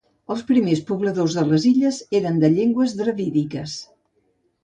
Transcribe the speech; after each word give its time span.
Els 0.35 0.39
primers 0.51 0.79
pobladors 0.87 1.35
de 1.39 1.43
les 1.49 1.67
illes 1.73 1.99
eren 2.21 2.41
de 2.45 2.51
llengües 2.55 2.97
dravídiques. 3.03 3.77